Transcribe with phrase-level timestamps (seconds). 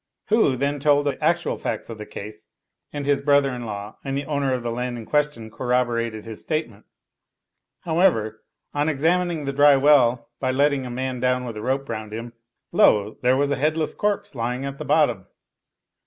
[0.29, 2.47] Hu then told the actual facts of the case,
[2.91, 6.41] and his brother in law and the owner of the land in question corroborated his
[6.41, 6.85] state ment.
[7.81, 8.41] However,
[8.73, 12.33] on examining the dry well by letting a man down with a rope round him,
[12.71, 13.19] lo!
[13.21, 15.27] there was a headless corpse lying at the bottom.